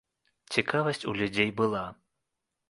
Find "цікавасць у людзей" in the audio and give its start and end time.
0.55-1.53